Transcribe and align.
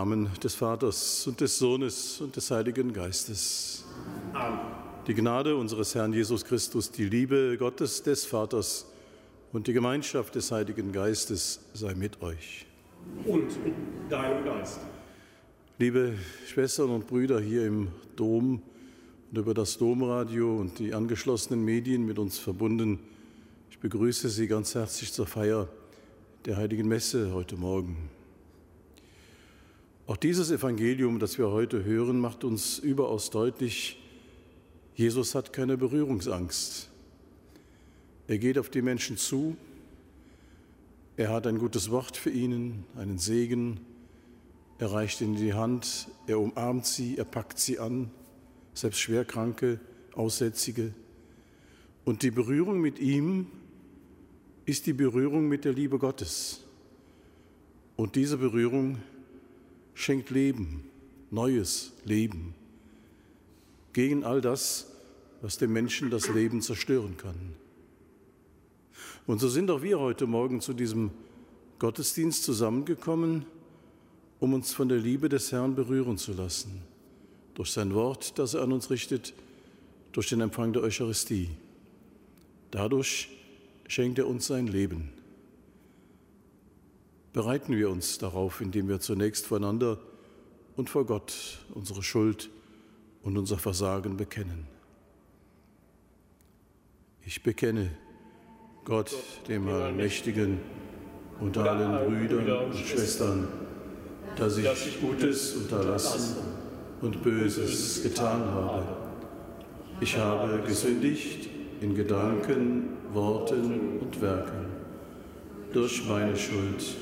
Namen 0.00 0.30
des 0.42 0.54
Vaters 0.54 1.26
und 1.26 1.42
des 1.42 1.58
Sohnes 1.58 2.22
und 2.22 2.34
des 2.34 2.50
Heiligen 2.50 2.90
Geistes. 2.90 3.84
Amen. 4.32 4.58
Die 5.06 5.12
Gnade 5.12 5.54
unseres 5.54 5.94
Herrn 5.94 6.14
Jesus 6.14 6.42
Christus, 6.42 6.90
die 6.90 7.04
Liebe 7.04 7.58
Gottes 7.58 8.02
des 8.02 8.24
Vaters 8.24 8.86
und 9.52 9.66
die 9.66 9.74
Gemeinschaft 9.74 10.34
des 10.34 10.50
Heiligen 10.52 10.90
Geistes 10.90 11.60
sei 11.74 11.94
mit 11.94 12.22
euch. 12.22 12.64
Und 13.26 13.62
mit 13.62 13.74
deinem 14.08 14.42
Geist. 14.42 14.80
Liebe 15.78 16.14
Schwestern 16.46 16.88
und 16.88 17.06
Brüder 17.06 17.38
hier 17.38 17.66
im 17.66 17.88
Dom 18.16 18.62
und 19.30 19.38
über 19.38 19.52
das 19.52 19.76
Domradio 19.76 20.56
und 20.56 20.78
die 20.78 20.94
angeschlossenen 20.94 21.62
Medien 21.62 22.06
mit 22.06 22.18
uns 22.18 22.38
verbunden, 22.38 23.00
ich 23.68 23.78
begrüße 23.78 24.30
Sie 24.30 24.46
ganz 24.46 24.74
herzlich 24.74 25.12
zur 25.12 25.26
Feier 25.26 25.68
der 26.46 26.56
Heiligen 26.56 26.88
Messe 26.88 27.34
heute 27.34 27.56
Morgen. 27.58 28.19
Auch 30.10 30.16
dieses 30.16 30.50
Evangelium, 30.50 31.20
das 31.20 31.38
wir 31.38 31.52
heute 31.52 31.84
hören, 31.84 32.18
macht 32.18 32.42
uns 32.42 32.80
überaus 32.80 33.30
deutlich, 33.30 33.96
Jesus 34.96 35.36
hat 35.36 35.52
keine 35.52 35.76
Berührungsangst. 35.76 36.90
Er 38.26 38.38
geht 38.38 38.58
auf 38.58 38.70
die 38.70 38.82
Menschen 38.82 39.16
zu, 39.16 39.56
er 41.16 41.28
hat 41.28 41.46
ein 41.46 41.58
gutes 41.60 41.92
Wort 41.92 42.16
für 42.16 42.30
ihnen, 42.30 42.82
einen 42.96 43.18
Segen, 43.18 43.78
er 44.80 44.90
reicht 44.90 45.20
ihnen 45.20 45.36
die 45.36 45.54
Hand, 45.54 46.08
er 46.26 46.40
umarmt 46.40 46.86
sie, 46.86 47.16
er 47.16 47.24
packt 47.24 47.60
sie 47.60 47.78
an, 47.78 48.10
selbst 48.74 48.98
Schwerkranke, 48.98 49.78
Aussätzige. 50.16 50.92
Und 52.04 52.24
die 52.24 52.32
Berührung 52.32 52.80
mit 52.80 52.98
ihm 52.98 53.46
ist 54.66 54.86
die 54.86 54.92
Berührung 54.92 55.46
mit 55.46 55.64
der 55.64 55.72
Liebe 55.72 55.98
Gottes. 55.98 56.64
Und 57.94 58.16
diese 58.16 58.38
Berührung 58.38 58.98
schenkt 60.00 60.30
Leben, 60.30 60.82
neues 61.30 61.92
Leben, 62.06 62.54
gegen 63.92 64.24
all 64.24 64.40
das, 64.40 64.86
was 65.42 65.58
dem 65.58 65.74
Menschen 65.74 66.10
das 66.10 66.28
Leben 66.28 66.62
zerstören 66.62 67.18
kann. 67.18 67.54
Und 69.26 69.40
so 69.40 69.48
sind 69.48 69.70
auch 69.70 69.82
wir 69.82 70.00
heute 70.00 70.26
Morgen 70.26 70.62
zu 70.62 70.72
diesem 70.72 71.10
Gottesdienst 71.78 72.44
zusammengekommen, 72.44 73.44
um 74.38 74.54
uns 74.54 74.72
von 74.72 74.88
der 74.88 74.98
Liebe 74.98 75.28
des 75.28 75.52
Herrn 75.52 75.74
berühren 75.74 76.16
zu 76.16 76.32
lassen, 76.32 76.80
durch 77.54 77.70
sein 77.70 77.94
Wort, 77.94 78.38
das 78.38 78.54
er 78.54 78.62
an 78.62 78.72
uns 78.72 78.88
richtet, 78.88 79.34
durch 80.12 80.30
den 80.30 80.40
Empfang 80.40 80.72
der 80.72 80.82
Eucharistie. 80.82 81.50
Dadurch 82.70 83.28
schenkt 83.86 84.18
er 84.18 84.26
uns 84.26 84.46
sein 84.46 84.66
Leben 84.66 85.19
bereiten 87.32 87.76
wir 87.76 87.90
uns 87.90 88.18
darauf, 88.18 88.60
indem 88.60 88.88
wir 88.88 89.00
zunächst 89.00 89.46
voneinander 89.46 89.98
und 90.76 90.90
vor 90.90 91.06
Gott 91.06 91.58
unsere 91.74 92.02
Schuld 92.02 92.50
und 93.22 93.36
unser 93.36 93.58
Versagen 93.58 94.16
bekennen. 94.16 94.66
Ich 97.24 97.42
bekenne 97.42 97.90
Gott, 98.84 99.14
dem 99.48 99.68
Allmächtigen, 99.68 100.58
und 101.40 101.56
allen 101.56 102.06
Brüdern 102.06 102.66
und 102.66 102.76
Schwestern, 102.76 103.48
dass 104.36 104.58
ich 104.58 105.00
Gutes 105.00 105.54
unterlassen 105.54 106.36
und 107.00 107.22
Böses 107.22 108.02
getan 108.02 108.42
habe. 108.52 108.84
Ich 110.00 110.16
habe 110.16 110.60
gesündigt 110.66 111.48
in 111.80 111.94
Gedanken, 111.94 112.90
Worten 113.12 113.98
und 114.00 114.20
Werken 114.20 114.66
durch 115.72 116.06
meine 116.06 116.36
Schuld 116.36 116.96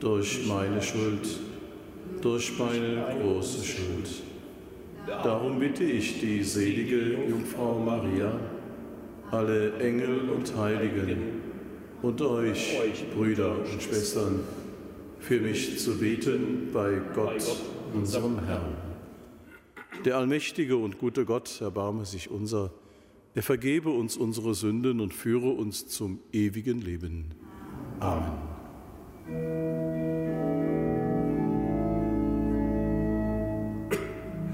durch 0.00 0.46
meine 0.46 0.80
Schuld, 0.80 1.38
durch 2.20 2.58
meine 2.58 3.04
große 3.20 3.64
Schuld. 3.64 4.22
Darum 5.06 5.58
bitte 5.58 5.84
ich 5.84 6.20
die 6.20 6.42
selige 6.42 7.18
Jungfrau 7.28 7.78
Maria, 7.78 8.38
alle 9.30 9.78
Engel 9.78 10.28
und 10.30 10.54
Heiligen 10.56 11.40
und 12.02 12.20
euch, 12.20 12.78
Brüder 13.14 13.56
und 13.58 13.82
Schwestern, 13.82 14.40
für 15.20 15.40
mich 15.40 15.78
zu 15.78 15.98
beten 15.98 16.68
bei 16.72 17.00
Gott, 17.14 17.44
unserem 17.94 18.44
Herrn. 18.44 18.76
Der 20.04 20.16
allmächtige 20.16 20.76
und 20.76 20.98
gute 20.98 21.24
Gott 21.24 21.60
erbarme 21.60 22.04
sich 22.04 22.30
unser, 22.30 22.72
er 23.34 23.42
vergebe 23.42 23.90
uns 23.90 24.16
unsere 24.16 24.54
Sünden 24.54 25.00
und 25.00 25.12
führe 25.12 25.48
uns 25.48 25.88
zum 25.88 26.20
ewigen 26.32 26.80
Leben. 26.80 27.34
Amen. 27.98 28.57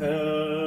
Herr, 0.01 0.64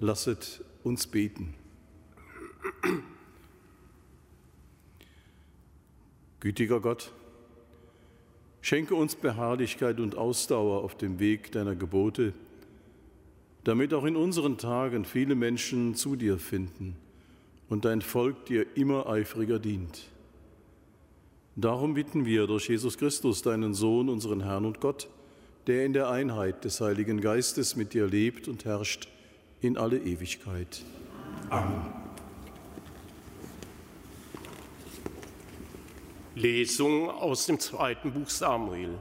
Lasset 0.00 0.62
uns 0.84 1.06
beten. 1.06 1.54
Gütiger 6.40 6.80
Gott, 6.80 7.12
schenke 8.60 8.94
uns 8.94 9.16
Beharrlichkeit 9.16 9.98
und 9.98 10.16
Ausdauer 10.16 10.84
auf 10.84 10.96
dem 10.96 11.18
Weg 11.18 11.50
deiner 11.50 11.74
Gebote, 11.74 12.32
damit 13.64 13.92
auch 13.92 14.04
in 14.04 14.14
unseren 14.14 14.56
Tagen 14.56 15.04
viele 15.04 15.34
Menschen 15.34 15.96
zu 15.96 16.14
dir 16.14 16.38
finden 16.38 16.94
und 17.68 17.84
dein 17.84 18.00
Volk 18.00 18.46
dir 18.46 18.66
immer 18.76 19.08
eifriger 19.08 19.58
dient. 19.58 20.08
Darum 21.56 21.94
bitten 21.94 22.24
wir 22.24 22.46
durch 22.46 22.68
Jesus 22.68 22.98
Christus, 22.98 23.42
deinen 23.42 23.74
Sohn, 23.74 24.08
unseren 24.08 24.44
Herrn 24.44 24.64
und 24.64 24.80
Gott, 24.80 25.08
der 25.66 25.84
in 25.84 25.92
der 25.92 26.08
Einheit 26.08 26.64
des 26.64 26.80
Heiligen 26.80 27.20
Geistes 27.20 27.74
mit 27.74 27.94
dir 27.94 28.06
lebt 28.06 28.46
und 28.46 28.64
herrscht 28.64 29.08
in 29.60 29.76
alle 29.76 29.98
Ewigkeit. 29.98 30.82
Amen. 31.50 31.98
Lesung 36.34 37.10
aus 37.10 37.46
dem 37.46 37.58
zweiten 37.58 38.12
Buch 38.12 38.28
Samuel. 38.28 38.98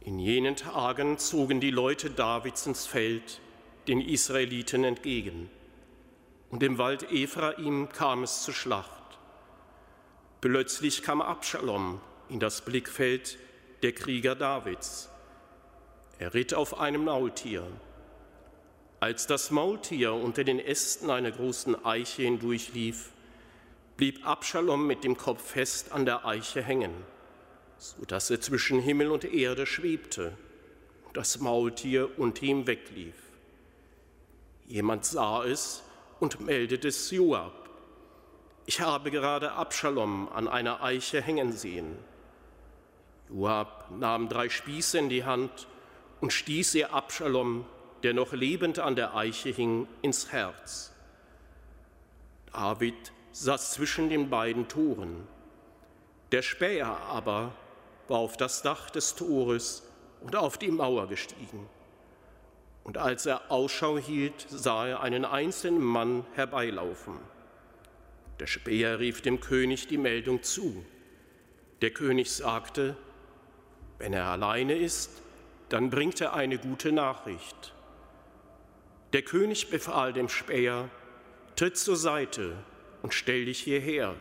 In 0.00 0.20
jenen 0.20 0.54
Tagen 0.54 1.18
zogen 1.18 1.60
die 1.60 1.72
Leute 1.72 2.08
Davids 2.08 2.66
ins 2.66 2.86
Feld 2.86 3.40
den 3.88 4.00
Israeliten 4.00 4.84
entgegen, 4.84 5.50
und 6.50 6.62
im 6.62 6.78
Wald 6.78 7.10
Ephraim 7.10 7.88
kam 7.88 8.22
es 8.22 8.42
zur 8.44 8.54
Schlacht. 8.54 9.18
Plötzlich 10.40 11.02
kam 11.02 11.20
Abschalom 11.20 12.00
in 12.28 12.38
das 12.38 12.60
Blickfeld 12.60 13.38
der 13.82 13.92
Krieger 13.92 14.36
Davids. 14.36 15.10
Er 16.18 16.32
ritt 16.32 16.54
auf 16.54 16.78
einem 16.78 17.04
Maultier. 17.04 17.66
Als 19.00 19.28
das 19.28 19.52
Maultier 19.52 20.12
unter 20.12 20.42
den 20.42 20.58
Ästen 20.58 21.10
einer 21.10 21.30
großen 21.30 21.84
Eiche 21.84 22.22
hindurchlief, 22.22 23.10
blieb 23.96 24.26
Abschalom 24.26 24.86
mit 24.86 25.04
dem 25.04 25.16
Kopf 25.16 25.40
fest 25.52 25.92
an 25.92 26.04
der 26.04 26.26
Eiche 26.26 26.62
hängen, 26.62 26.92
so 27.78 28.04
dass 28.04 28.28
er 28.28 28.40
zwischen 28.40 28.80
Himmel 28.80 29.12
und 29.12 29.24
Erde 29.24 29.66
schwebte 29.66 30.36
und 31.06 31.16
das 31.16 31.38
Maultier 31.38 32.18
unter 32.18 32.42
ihm 32.42 32.66
weglief. 32.66 33.14
Jemand 34.66 35.04
sah 35.04 35.44
es 35.44 35.84
und 36.18 36.40
meldete 36.40 36.88
es 36.88 37.10
Joab. 37.12 37.70
Ich 38.66 38.80
habe 38.80 39.12
gerade 39.12 39.52
Abschalom 39.52 40.28
an 40.28 40.48
einer 40.48 40.82
Eiche 40.82 41.22
hängen 41.22 41.52
sehen. 41.52 41.96
Joab 43.30 43.92
nahm 43.96 44.28
drei 44.28 44.48
Spieße 44.48 44.98
in 44.98 45.08
die 45.08 45.24
Hand 45.24 45.68
und 46.20 46.32
stieß 46.32 46.74
ihr 46.74 46.92
Abschalom, 46.92 47.64
der 48.02 48.14
noch 48.14 48.32
lebend 48.32 48.78
an 48.78 48.96
der 48.96 49.14
Eiche 49.14 49.50
hing, 49.50 49.88
ins 50.02 50.32
Herz. 50.32 50.92
David 52.52 53.12
saß 53.32 53.72
zwischen 53.72 54.08
den 54.08 54.30
beiden 54.30 54.68
Toren. 54.68 55.26
Der 56.32 56.42
Späher 56.42 56.98
aber 57.08 57.52
war 58.08 58.18
auf 58.18 58.36
das 58.36 58.62
Dach 58.62 58.90
des 58.90 59.14
Tores 59.14 59.82
und 60.20 60.34
auf 60.36 60.58
die 60.58 60.70
Mauer 60.70 61.08
gestiegen. 61.08 61.68
Und 62.84 62.98
als 62.98 63.26
er 63.26 63.50
Ausschau 63.50 63.98
hielt, 63.98 64.46
sah 64.48 64.86
er 64.86 65.00
einen 65.02 65.24
einzelnen 65.24 65.82
Mann 65.82 66.24
herbeilaufen. 66.34 67.14
Der 68.40 68.46
Späher 68.46 68.98
rief 68.98 69.20
dem 69.20 69.40
König 69.40 69.88
die 69.88 69.98
Meldung 69.98 70.42
zu. 70.42 70.84
Der 71.82 71.90
König 71.90 72.32
sagte, 72.32 72.96
wenn 73.98 74.12
er 74.12 74.26
alleine 74.26 74.74
ist, 74.74 75.22
dann 75.68 75.90
bringt 75.90 76.20
er 76.20 76.32
eine 76.34 76.58
gute 76.58 76.92
Nachricht. 76.92 77.74
Der 79.14 79.22
König 79.22 79.70
befahl 79.70 80.12
dem 80.12 80.28
Späher, 80.28 80.90
tritt 81.56 81.78
zur 81.78 81.96
Seite 81.96 82.56
und 83.02 83.14
stell 83.14 83.46
dich 83.46 83.60
hierher. 83.60 84.14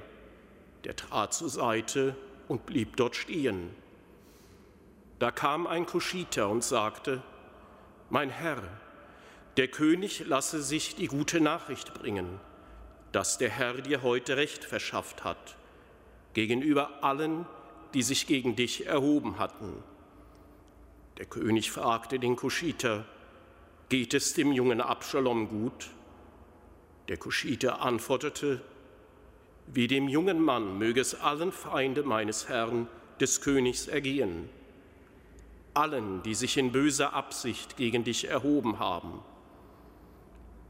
Der 0.86 0.96
trat 0.96 1.34
zur 1.34 1.50
Seite 1.50 2.16
und 2.48 2.66
blieb 2.66 2.96
dort 2.96 3.16
stehen. 3.18 3.70
Da 5.20 5.32
kam 5.32 5.68
ein 5.68 5.86
Kuschiter 5.86 6.48
und 6.48 6.64
sagte, 6.64 7.22
mein 8.10 8.30
Herr, 8.30 8.64
der 9.58 9.68
König 9.68 10.26
lasse 10.26 10.62
sich 10.62 10.96
die 10.96 11.08
gute 11.08 11.42
Nachricht 11.42 11.94
bringen, 11.94 12.40
dass 13.12 13.38
der 13.38 13.50
Herr 13.50 13.82
dir 13.82 14.04
heute 14.04 14.38
Recht 14.38 14.64
verschafft 14.64 15.26
hat, 15.26 15.58
gegenüber 16.34 17.04
allen, 17.04 17.46
die 17.94 18.04
sich 18.04 18.28
gegen 18.28 18.56
dich 18.56 18.86
erhoben 18.86 19.40
hatten. 19.40 19.84
Der 21.18 21.26
König 21.26 21.72
fragte 21.72 22.20
den 22.20 22.36
Kuschiter, 22.36 23.06
geht 23.90 24.14
es 24.14 24.34
dem 24.34 24.52
jungen 24.52 24.82
Abschalom 24.82 25.50
gut? 25.50 25.90
Der 27.08 27.18
Kuschiter 27.18 27.82
antwortete, 27.82 28.62
wie 29.68 29.88
dem 29.88 30.08
jungen 30.08 30.42
Mann 30.42 30.78
möge 30.78 31.02
es 31.02 31.16
allen 31.16 31.52
Feinde 31.52 32.04
meines 32.04 32.50
Herrn, 32.50 32.88
des 33.20 33.42
Königs, 33.42 33.88
ergehen, 33.88 34.50
allen, 35.74 36.22
die 36.24 36.36
sich 36.36 36.58
in 36.58 36.72
böser 36.72 37.14
Absicht 37.14 37.78
gegen 37.78 38.04
dich 38.04 38.28
erhoben 38.30 38.80
haben. 38.80 39.20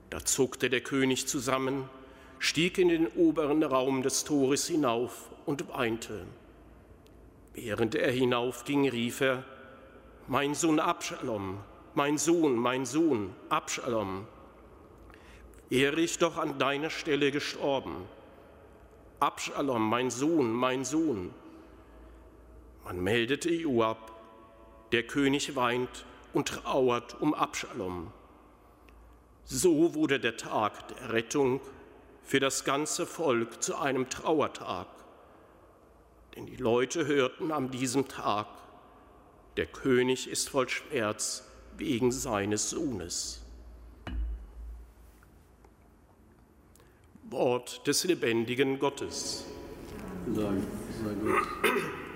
Da 0.10 0.24
zuckte 0.24 0.70
der 0.70 0.82
König 0.82 1.28
zusammen, 1.28 1.90
stieg 2.40 2.78
in 2.78 2.90
den 2.90 3.08
oberen 3.08 3.64
Raum 3.64 4.04
des 4.04 4.24
Tores 4.24 4.68
hinauf 4.68 5.30
und 5.46 5.68
weinte. 5.70 6.26
Während 7.54 7.96
er 7.96 8.12
hinaufging, 8.12 8.88
rief 8.90 9.22
er, 9.22 9.44
Mein 10.28 10.56
Sohn 10.56 10.80
Abschalom, 10.80 11.60
mein 11.98 12.20
Sohn, 12.20 12.56
mein 12.56 12.86
Sohn, 12.86 13.34
Abschalom, 13.50 14.28
wäre 15.68 16.00
ich 16.00 16.20
doch 16.20 16.38
an 16.38 16.60
deiner 16.60 16.92
Stelle 16.92 17.32
gestorben 17.32 18.06
Abschalom, 19.20 19.90
mein 19.90 20.12
Sohn, 20.12 20.54
mein 20.54 20.86
Sohn. 20.86 21.34
Man 22.86 23.00
meldete 23.00 23.50
Joab, 23.50 24.12
der 24.92 25.08
König 25.08 25.56
weint 25.56 26.06
und 26.34 26.50
trauert 26.50 27.20
um 27.20 27.34
Abschalom. 27.34 28.14
So 29.44 29.96
wurde 29.96 30.20
der 30.20 30.38
Tag 30.38 30.90
der 30.90 31.14
Rettung 31.14 31.62
für 32.22 32.40
das 32.40 32.64
ganze 32.64 33.08
Volk 33.08 33.64
zu 33.64 33.76
einem 33.76 34.08
Trauertag. 34.08 34.86
Denn 36.36 36.46
die 36.46 36.58
Leute 36.58 37.08
hörten 37.08 37.52
an 37.52 37.72
diesem 37.72 38.08
Tag, 38.08 38.46
der 39.58 39.66
König 39.66 40.30
ist 40.30 40.50
voll 40.50 40.70
Schmerz 40.70 41.47
wegen 41.78 42.12
seines 42.12 42.70
Sohnes. 42.70 43.42
Wort 47.30 47.86
des 47.86 48.04
lebendigen 48.06 48.80
Gottes. 48.80 49.46
Dank 50.34 50.64
sei 51.04 51.14
Gott. 51.24 52.07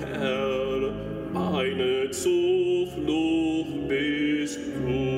Herr, 0.00 0.92
meine 1.32 2.10
Zuflucht 2.10 3.88
bist 3.88 4.60
du. 4.86 5.17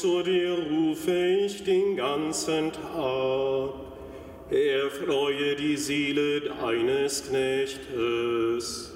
zu 0.00 0.22
dir 0.22 0.56
rufe 0.70 1.26
ich 1.44 1.62
den 1.62 1.96
ganzen 1.96 2.72
Tag. 2.72 3.70
Erfreue 4.50 5.54
die 5.56 5.76
Seele 5.76 6.40
deines 6.40 7.28
Knechtes. 7.28 8.92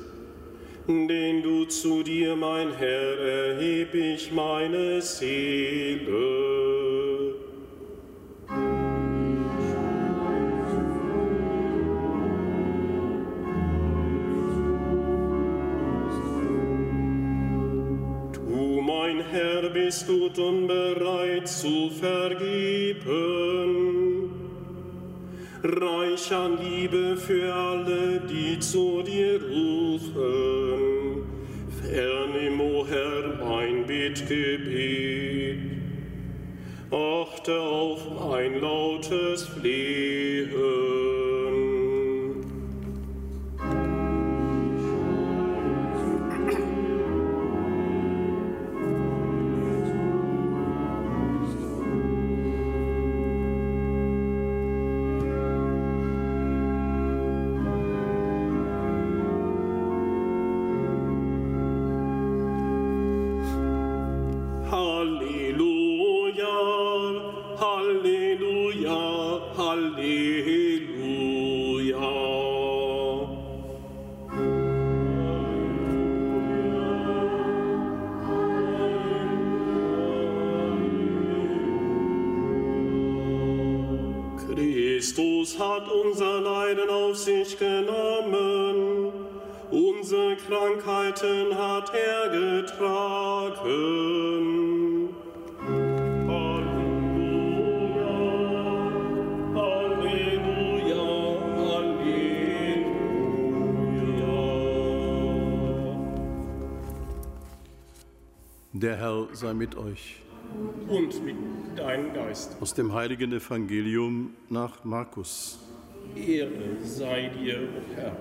Den 0.89 1.43
du 1.43 1.67
zu 1.67 2.03
dir, 2.03 2.35
mein 2.35 2.73
Herr, 2.73 3.19
erheb 3.19 3.95
ich 3.95 4.33
meine 4.33 5.01
Seele. 5.01 6.48
Bist 19.89 20.07
gut 20.07 20.39
und 20.39 20.67
bereit 20.67 21.49
zu 21.49 21.89
vergeben. 21.89 22.99
Reich 25.63 26.33
an 26.33 26.59
Liebe 26.63 27.17
für 27.17 27.55
alle, 27.55 28.21
die 28.21 28.59
zu 28.59 29.03
dir 29.03 29.41
rufen. 29.43 31.23
Vernimm, 31.81 32.61
o 32.61 32.87
Herr, 32.87 33.39
mein 33.45 33.87
Bittgebet. 33.87 35.59
Achte 36.91 37.59
auf 37.59 38.01
mein 38.21 38.61
lautes 38.61 39.47
Flehen. 39.47 40.78
Der 108.81 108.97
Herr 108.97 109.27
sei 109.33 109.55
mit 109.55 109.77
euch. 109.77 110.21
Und 110.87 111.25
mit 111.25 111.35
deinem 111.77 112.15
Geist. 112.15 112.57
Aus 112.61 112.75
dem 112.75 112.93
heiligen 112.93 113.33
Evangelium 113.33 114.35
nach 114.51 114.85
Markus. 114.85 115.59
Ehre 116.15 116.77
sei 116.85 117.29
dir, 117.31 117.59
o 117.59 117.97
Herr. 117.97 118.17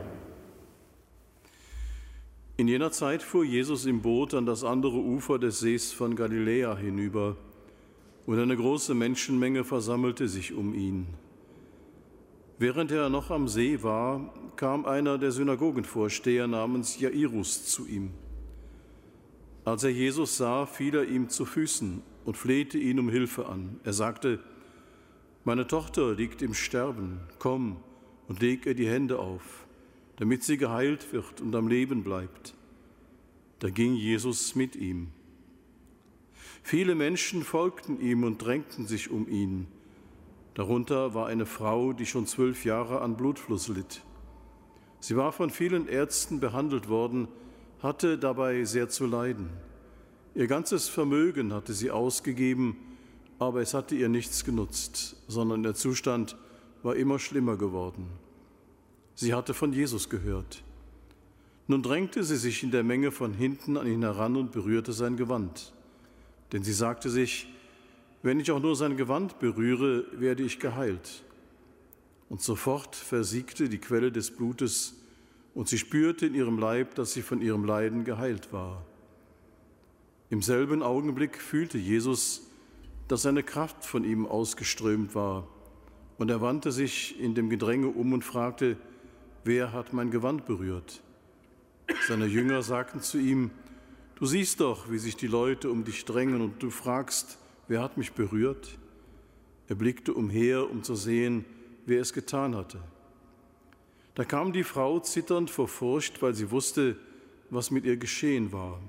In 2.57 2.67
jener 2.67 2.89
Zeit 2.89 3.21
fuhr 3.21 3.45
Jesus 3.45 3.85
im 3.85 4.01
Boot 4.01 4.33
an 4.33 4.47
das 4.47 4.63
andere 4.63 4.97
Ufer 4.97 5.37
des 5.37 5.59
Sees 5.59 5.93
von 5.93 6.15
Galiläa 6.15 6.75
hinüber, 6.75 7.37
und 8.25 8.39
eine 8.39 8.57
große 8.57 8.95
Menschenmenge 8.95 9.63
versammelte 9.63 10.27
sich 10.27 10.55
um 10.55 10.73
ihn. 10.73 11.05
Während 12.57 12.91
er 12.91 13.09
noch 13.09 13.29
am 13.29 13.47
See 13.47 13.83
war, 13.83 14.33
kam 14.55 14.87
einer 14.87 15.19
der 15.19 15.31
Synagogenvorsteher 15.31 16.47
namens 16.47 16.99
Jairus 16.99 17.67
zu 17.67 17.85
ihm. 17.85 18.09
Als 19.67 19.83
er 19.83 19.89
Jesus 19.89 20.37
sah, 20.37 20.65
fiel 20.65 20.95
er 20.95 21.03
ihm 21.09 21.27
zu 21.27 21.43
Füßen 21.43 22.01
und 22.23 22.37
flehte 22.37 22.77
ihn 22.77 23.01
um 23.01 23.09
Hilfe 23.09 23.47
an. 23.47 23.81
Er 23.83 23.91
sagte, 23.91 24.39
Meine 25.43 25.67
Tochter 25.67 26.13
liegt 26.13 26.41
im 26.41 26.53
Sterben, 26.53 27.19
komm 27.37 27.75
und 28.29 28.39
leg 28.39 28.65
ihr 28.65 28.75
die 28.75 28.87
Hände 28.87 29.19
auf, 29.19 29.67
damit 30.15 30.45
sie 30.45 30.55
geheilt 30.55 31.11
wird 31.11 31.41
und 31.41 31.53
am 31.53 31.67
Leben 31.67 32.05
bleibt. 32.05 32.53
Da 33.59 33.69
ging 33.69 33.95
Jesus 33.95 34.55
mit 34.55 34.77
ihm. 34.77 35.09
Viele 36.63 36.95
Menschen 36.95 37.43
folgten 37.43 37.99
ihm 37.99 38.23
und 38.23 38.37
drängten 38.37 38.87
sich 38.87 39.11
um 39.11 39.27
ihn. 39.27 39.67
Darunter 40.53 41.13
war 41.13 41.27
eine 41.27 41.45
Frau, 41.45 41.91
die 41.91 42.05
schon 42.05 42.25
zwölf 42.25 42.63
Jahre 42.63 43.01
an 43.01 43.17
Blutfluss 43.17 43.67
litt. 43.67 44.01
Sie 45.01 45.17
war 45.17 45.33
von 45.33 45.49
vielen 45.49 45.89
Ärzten 45.89 46.39
behandelt 46.39 46.87
worden, 46.87 47.27
hatte 47.81 48.17
dabei 48.17 48.63
sehr 48.63 48.89
zu 48.89 49.05
leiden. 49.05 49.49
Ihr 50.35 50.47
ganzes 50.47 50.89
Vermögen 50.89 51.53
hatte 51.53 51.73
sie 51.73 51.91
ausgegeben, 51.91 52.77
aber 53.39 53.61
es 53.61 53.73
hatte 53.73 53.95
ihr 53.95 54.09
nichts 54.09 54.43
genutzt, 54.43 55.15
sondern 55.27 55.63
der 55.63 55.73
Zustand 55.73 56.35
war 56.83 56.95
immer 56.95 57.19
schlimmer 57.19 57.57
geworden. 57.57 58.07
Sie 59.15 59.33
hatte 59.33 59.53
von 59.53 59.73
Jesus 59.73 60.09
gehört. 60.09 60.63
Nun 61.67 61.83
drängte 61.83 62.23
sie 62.23 62.37
sich 62.37 62.63
in 62.63 62.71
der 62.71 62.83
Menge 62.83 63.11
von 63.11 63.33
hinten 63.33 63.77
an 63.77 63.87
ihn 63.87 64.03
heran 64.03 64.37
und 64.37 64.51
berührte 64.51 64.93
sein 64.93 65.17
Gewand. 65.17 65.73
Denn 66.51 66.63
sie 66.63 66.73
sagte 66.73 67.09
sich, 67.09 67.47
wenn 68.23 68.39
ich 68.39 68.51
auch 68.51 68.61
nur 68.61 68.75
sein 68.75 68.95
Gewand 68.95 69.39
berühre, 69.39 70.05
werde 70.13 70.43
ich 70.43 70.59
geheilt. 70.59 71.23
Und 72.29 72.41
sofort 72.41 72.95
versiegte 72.95 73.69
die 73.69 73.77
Quelle 73.77 74.11
des 74.11 74.31
Blutes, 74.31 74.95
und 75.57 75.67
sie 75.67 75.79
spürte 75.79 76.27
in 76.27 76.35
ihrem 76.35 76.59
Leib, 76.59 76.93
dass 76.93 77.13
sie 77.13 77.23
von 77.23 77.41
ihrem 77.41 77.65
Leiden 77.65 78.03
geheilt 78.03 78.53
war. 78.53 78.85
Im 80.29 80.43
selben 80.43 80.83
Augenblick 80.83 81.41
fühlte 81.41 81.79
Jesus, 81.79 82.51
dass 83.07 83.23
seine 83.23 83.41
Kraft 83.41 83.83
von 83.83 84.03
ihm 84.03 84.27
ausgeströmt 84.27 85.15
war, 85.15 85.47
und 86.19 86.29
er 86.29 86.41
wandte 86.41 86.71
sich 86.71 87.19
in 87.19 87.33
dem 87.33 87.49
Gedränge 87.49 87.87
um 87.87 88.13
und 88.13 88.23
fragte, 88.23 88.77
wer 89.45 89.73
hat 89.73 89.93
mein 89.93 90.11
Gewand 90.11 90.45
berührt? 90.45 91.01
Seine 92.07 92.27
Jünger 92.27 92.61
sagten 92.61 93.01
zu 93.01 93.17
ihm, 93.17 93.49
du 94.13 94.27
siehst 94.27 94.59
doch, 94.59 94.91
wie 94.91 94.99
sich 94.99 95.15
die 95.15 95.25
Leute 95.25 95.71
um 95.71 95.83
dich 95.83 96.05
drängen, 96.05 96.39
und 96.41 96.61
du 96.61 96.69
fragst, 96.69 97.39
wer 97.67 97.81
hat 97.81 97.97
mich 97.97 98.11
berührt? 98.11 98.77
Er 99.67 99.75
blickte 99.75 100.13
umher, 100.13 100.69
um 100.69 100.83
zu 100.83 100.93
sehen, 100.93 101.45
wer 101.87 101.99
es 102.01 102.13
getan 102.13 102.55
hatte. 102.55 102.79
Da 104.17 104.25
kam 104.25 104.51
die 104.51 104.63
Frau 104.63 104.99
zitternd 104.99 105.51
vor 105.51 105.67
Furcht, 105.67 106.23
weil 106.23 106.33
sie 106.33 106.49
wusste, 106.49 106.95
was 107.51 107.69
mit 107.69 107.85
ihr 107.85 107.97
geschehen 107.97 108.51
war. 108.51 108.81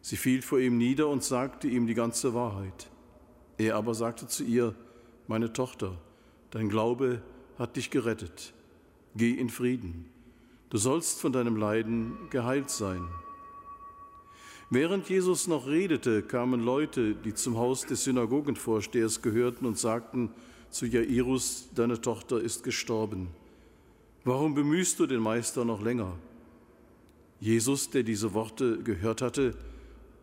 Sie 0.00 0.16
fiel 0.16 0.40
vor 0.40 0.58
ihm 0.58 0.78
nieder 0.78 1.08
und 1.08 1.22
sagte 1.22 1.68
ihm 1.68 1.86
die 1.86 1.92
ganze 1.92 2.32
Wahrheit. 2.32 2.88
Er 3.58 3.76
aber 3.76 3.92
sagte 3.92 4.26
zu 4.28 4.42
ihr, 4.42 4.74
meine 5.28 5.52
Tochter, 5.52 5.98
dein 6.52 6.70
Glaube 6.70 7.20
hat 7.58 7.76
dich 7.76 7.90
gerettet. 7.90 8.54
Geh 9.14 9.32
in 9.32 9.50
Frieden. 9.50 10.08
Du 10.70 10.78
sollst 10.78 11.20
von 11.20 11.34
deinem 11.34 11.56
Leiden 11.56 12.16
geheilt 12.30 12.70
sein. 12.70 13.06
Während 14.70 15.10
Jesus 15.10 15.48
noch 15.48 15.66
redete, 15.66 16.22
kamen 16.22 16.64
Leute, 16.64 17.14
die 17.14 17.34
zum 17.34 17.58
Haus 17.58 17.84
des 17.84 18.04
Synagogenvorstehers 18.04 19.20
gehörten 19.20 19.66
und 19.66 19.78
sagten 19.78 20.32
zu 20.70 20.86
Jairus, 20.86 21.68
deine 21.74 22.00
Tochter 22.00 22.40
ist 22.40 22.64
gestorben. 22.64 23.28
Warum 24.24 24.54
bemühst 24.54 24.98
du 25.00 25.06
den 25.06 25.20
Meister 25.20 25.64
noch 25.64 25.80
länger? 25.80 26.18
Jesus, 27.40 27.88
der 27.88 28.02
diese 28.02 28.34
Worte 28.34 28.82
gehört 28.82 29.22
hatte, 29.22 29.56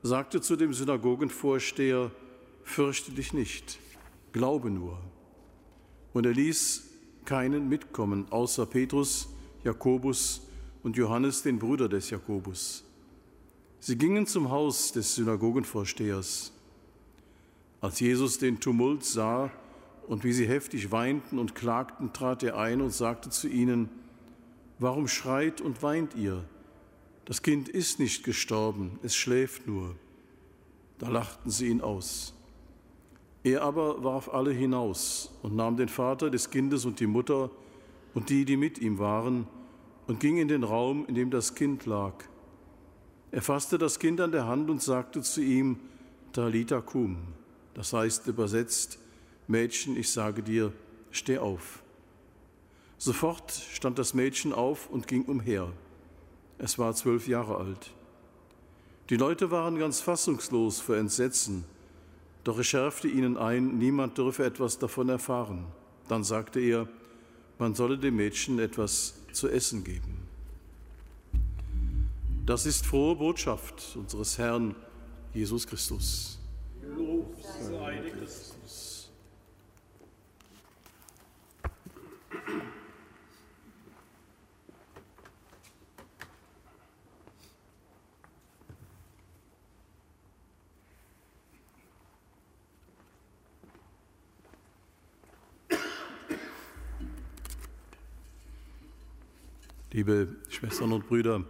sagte 0.04 0.40
zu 0.40 0.56
dem 0.56 0.72
Synagogenvorsteher, 0.74 2.12
fürchte 2.64 3.12
dich 3.12 3.34
nicht, 3.34 3.80
glaube 4.34 4.70
nur. 4.70 5.00
Und 6.14 6.28
er 6.28 6.34
ließ 6.34 6.84
keinen 7.26 7.70
mitkommen, 7.70 8.28
außer 8.30 8.68
Petrus, 8.68 9.30
Jakobus 9.64 10.42
und 10.84 10.96
Johannes, 10.96 11.42
den 11.42 11.58
Bruder 11.58 11.90
des 11.90 12.12
Jakobus. 12.12 12.84
Sie 13.80 13.98
gingen 13.98 14.28
zum 14.28 14.52
Haus 14.52 14.92
des 14.92 15.16
Synagogenvorstehers. 15.16 16.52
Als 17.82 18.00
Jesus 18.00 18.38
den 18.38 18.60
Tumult 18.60 19.04
sah 19.04 19.52
und 20.08 20.24
wie 20.24 20.34
sie 20.34 20.48
heftig 20.48 20.92
weinten 20.92 21.38
und 21.38 21.56
klagten, 21.56 22.14
trat 22.14 22.44
er 22.44 22.58
ein 22.58 22.82
und 22.82 22.92
sagte 22.92 23.30
zu 23.30 23.48
ihnen, 23.48 23.90
Warum 24.80 25.08
schreit 25.08 25.60
und 25.60 25.82
weint 25.82 26.16
ihr? 26.16 26.44
Das 27.26 27.42
Kind 27.42 27.68
ist 27.68 28.00
nicht 28.00 28.24
gestorben, 28.24 29.00
es 29.04 29.16
schläft 29.16 29.68
nur. 29.68 29.96
Da 31.00 31.10
lachten 31.10 31.50
sie 31.50 31.68
ihn 31.68 31.82
aus. 31.82 32.34
Er 33.44 33.64
aber 33.64 34.04
warf 34.04 34.30
alle 34.30 34.52
hinaus 34.52 35.32
und 35.42 35.56
nahm 35.56 35.78
den 35.78 35.90
Vater 35.90 36.30
des 36.30 36.50
Kindes 36.50 36.86
und 36.86 37.00
die 37.00 37.08
Mutter 37.08 37.50
und 38.14 38.30
die, 38.30 38.46
die 38.46 38.58
mit 38.58 38.80
ihm 38.80 39.00
waren, 39.00 39.48
und 40.06 40.20
ging 40.20 40.38
in 40.38 40.48
den 40.48 40.64
Raum, 40.64 41.06
in 41.08 41.16
dem 41.16 41.32
das 41.32 41.54
Kind 41.54 41.86
lag. 41.86 42.14
Er 43.32 43.42
fasste 43.42 43.78
das 43.78 44.00
Kind 44.00 44.22
an 44.22 44.32
der 44.32 44.48
Hand 44.48 44.70
und 44.70 44.82
sagte 44.82 45.22
zu 45.22 45.42
ihm, 45.42 45.80
Talita 46.32 46.82
cum, 46.82 47.18
das 47.74 47.92
heißt 47.94 48.28
übersetzt, 48.28 49.00
Mädchen, 49.48 49.98
ich 49.98 50.12
sage 50.12 50.44
dir, 50.44 50.74
steh 51.12 51.38
auf. 51.38 51.82
Sofort 52.98 53.52
stand 53.52 54.00
das 54.00 54.14
Mädchen 54.14 54.54
auf 54.54 54.90
und 54.90 55.08
ging 55.08 55.24
umher. 55.26 55.72
Es 56.58 56.80
war 56.80 56.94
zwölf 56.96 57.28
Jahre 57.28 57.58
alt. 57.58 57.92
Die 59.10 59.16
Leute 59.16 59.52
waren 59.52 59.78
ganz 59.78 60.02
fassungslos 60.02 60.80
vor 60.80 60.98
Entsetzen, 60.98 61.64
doch 62.44 62.58
er 62.58 62.64
schärfte 62.64 63.08
ihnen 63.08 63.38
ein, 63.38 63.78
niemand 63.78 64.18
dürfe 64.18 64.44
etwas 64.46 64.80
davon 64.80 65.10
erfahren. 65.10 65.66
Dann 66.08 66.24
sagte 66.24 66.60
er, 66.60 66.88
man 67.60 67.76
solle 67.76 67.98
dem 67.98 68.16
Mädchen 68.16 68.60
etwas 68.60 69.16
zu 69.32 69.50
essen 69.50 69.84
geben. 69.84 70.28
Das 72.46 72.66
ist 72.66 72.86
frohe 72.86 73.16
Botschaft 73.16 73.96
unseres 73.96 74.38
Herrn 74.38 74.76
Jesus 75.34 75.68
Christus. 75.68 76.40
Lob 76.96 77.36
sei 77.62 78.12
Christus. 78.12 78.87
Liebe 99.94 100.36
Schwestern 100.50 100.92
und 100.92 101.08
Brüder, 101.08 101.46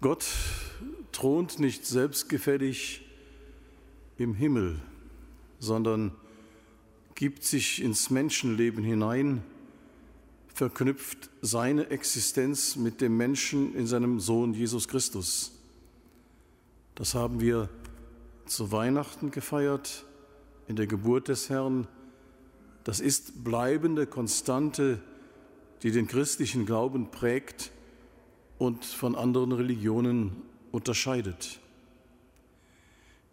Gott 0.00 0.26
thront 1.12 1.60
nicht 1.60 1.86
selbstgefällig 1.86 3.06
im 4.18 4.34
Himmel, 4.34 4.80
sondern 5.60 6.10
gibt 7.14 7.44
sich 7.44 7.80
ins 7.80 8.10
Menschenleben 8.10 8.82
hinein, 8.82 9.44
verknüpft 10.52 11.30
seine 11.42 11.90
Existenz 11.90 12.74
mit 12.74 13.00
dem 13.00 13.16
Menschen 13.16 13.76
in 13.76 13.86
seinem 13.86 14.18
Sohn 14.18 14.52
Jesus 14.52 14.88
Christus. 14.88 15.52
Das 16.96 17.14
haben 17.14 17.40
wir 17.40 17.68
zu 18.46 18.72
Weihnachten 18.72 19.30
gefeiert, 19.30 20.04
in 20.66 20.74
der 20.74 20.88
Geburt 20.88 21.28
des 21.28 21.50
Herrn. 21.50 21.86
Das 22.82 22.98
ist 22.98 23.44
bleibende 23.44 24.08
Konstante, 24.08 25.00
die 25.82 25.90
den 25.90 26.06
christlichen 26.06 26.66
Glauben 26.66 27.10
prägt 27.10 27.70
und 28.58 28.84
von 28.84 29.14
anderen 29.14 29.52
Religionen 29.52 30.42
unterscheidet. 30.72 31.60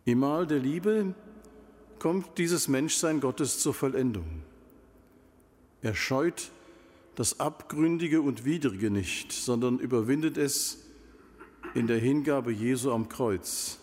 Im 0.05 0.19
Mahl 0.19 0.45
der 0.45 0.59
Liebe 0.59 1.15
kommt 1.99 2.37
dieses 2.37 2.67
Menschsein 2.67 3.21
Gottes 3.21 3.59
zur 3.59 3.73
Vollendung. 3.73 4.43
Er 5.81 5.95
scheut 5.95 6.51
das 7.15 7.39
Abgründige 7.39 8.21
und 8.21 8.43
Widrige 8.43 8.89
nicht, 8.89 9.31
sondern 9.31 9.79
überwindet 9.79 10.37
es 10.37 10.79
in 11.73 11.87
der 11.87 11.99
Hingabe 11.99 12.51
Jesu 12.51 12.91
am 12.91 13.07
Kreuz. 13.07 13.79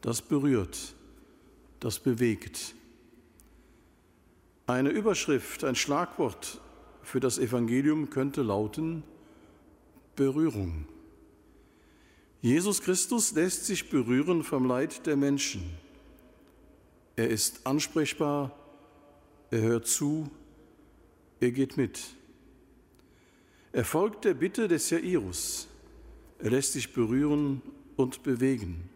Das 0.00 0.22
berührt, 0.22 0.94
das 1.78 2.00
bewegt. 2.00 2.74
Eine 4.66 4.90
Überschrift, 4.90 5.64
ein 5.64 5.76
Schlagwort 5.76 6.60
für 7.02 7.20
das 7.20 7.38
Evangelium 7.38 8.10
könnte 8.10 8.42
lauten 8.42 9.02
Berührung. 10.16 10.86
Jesus 12.40 12.82
Christus 12.82 13.32
lässt 13.32 13.66
sich 13.66 13.88
berühren 13.88 14.42
vom 14.42 14.66
Leid 14.66 15.06
der 15.06 15.16
Menschen. 15.16 15.62
Er 17.14 17.28
ist 17.28 17.66
ansprechbar, 17.66 18.56
er 19.50 19.60
hört 19.60 19.86
zu, 19.86 20.30
er 21.40 21.50
geht 21.50 21.76
mit. 21.76 22.00
Er 23.72 23.84
folgt 23.84 24.24
der 24.24 24.34
Bitte 24.34 24.68
des 24.68 24.90
Jairus. 24.90 25.68
Er 26.38 26.50
lässt 26.50 26.72
sich 26.72 26.92
berühren 26.92 27.62
und 27.96 28.22
bewegen. 28.22 28.88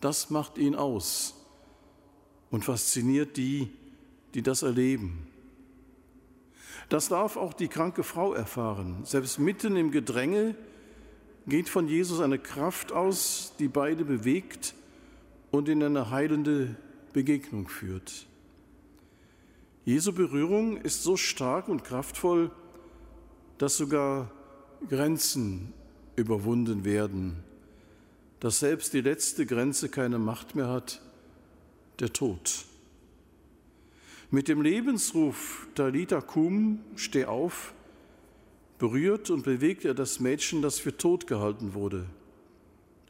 Das 0.00 0.30
macht 0.30 0.58
ihn 0.58 0.74
aus 0.74 1.34
und 2.50 2.64
fasziniert 2.64 3.36
die, 3.36 3.68
die 4.34 4.42
das 4.42 4.62
erleben. 4.62 5.26
Das 6.88 7.08
darf 7.08 7.36
auch 7.36 7.52
die 7.52 7.68
kranke 7.68 8.02
Frau 8.02 8.32
erfahren. 8.32 9.04
Selbst 9.04 9.38
mitten 9.38 9.76
im 9.76 9.90
Gedränge 9.90 10.54
geht 11.46 11.68
von 11.68 11.88
Jesus 11.88 12.20
eine 12.20 12.38
Kraft 12.38 12.92
aus, 12.92 13.52
die 13.58 13.68
beide 13.68 14.04
bewegt 14.04 14.74
und 15.50 15.68
in 15.68 15.82
eine 15.82 16.10
heilende 16.10 16.76
Begegnung 17.12 17.68
führt. 17.68 18.26
Jesu 19.84 20.12
Berührung 20.12 20.76
ist 20.78 21.02
so 21.02 21.16
stark 21.16 21.68
und 21.68 21.84
kraftvoll, 21.84 22.50
dass 23.56 23.76
sogar 23.76 24.30
Grenzen 24.88 25.72
überwunden 26.16 26.84
werden, 26.84 27.42
dass 28.40 28.60
selbst 28.60 28.92
die 28.92 29.00
letzte 29.00 29.46
Grenze 29.46 29.88
keine 29.88 30.18
Macht 30.18 30.54
mehr 30.54 30.68
hat, 30.68 31.00
der 32.00 32.12
Tod. 32.12 32.67
Mit 34.30 34.48
dem 34.48 34.60
Lebensruf 34.60 35.66
Talita 35.74 36.20
Kum, 36.20 36.80
steh 36.96 37.24
auf, 37.24 37.72
berührt 38.78 39.30
und 39.30 39.42
bewegt 39.42 39.86
er 39.86 39.94
das 39.94 40.20
Mädchen, 40.20 40.60
das 40.60 40.78
für 40.78 40.96
tot 40.96 41.26
gehalten 41.26 41.72
wurde. 41.72 42.04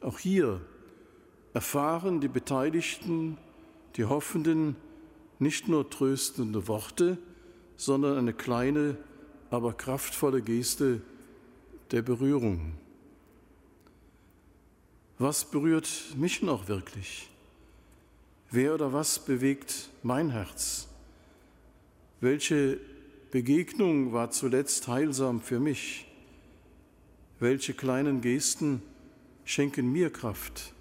Auch 0.01 0.17
hier 0.17 0.61
erfahren 1.53 2.21
die 2.21 2.29
Beteiligten, 2.29 3.37
die 3.97 4.05
Hoffenden, 4.05 4.77
nicht 5.39 5.67
nur 5.67 5.89
tröstende 5.89 6.67
Worte, 6.69 7.17
sondern 7.75 8.17
eine 8.17 8.33
kleine 8.33 8.97
aber 9.49 9.73
kraftvolle 9.73 10.41
Geste 10.41 11.01
der 11.91 12.01
Berührung. 12.01 12.73
Was 15.17 15.43
berührt 15.43 15.89
mich 16.15 16.41
noch 16.41 16.69
wirklich? 16.69 17.29
Wer 18.51 18.73
oder 18.73 18.93
was 18.93 19.19
bewegt 19.19 19.89
mein 20.01 20.29
Herz? 20.29 20.88
Welche 22.21 22.77
Begegnung 23.31 24.11
war 24.11 24.29
zuletzt 24.31 24.89
heilsam 24.89 25.39
für 25.39 25.61
mich? 25.61 26.05
Welche 27.39 27.73
kleinen 27.73 28.19
Gesten 28.19 28.81
schenken 29.45 29.89
mir 29.89 30.09
Kraft? 30.09 30.73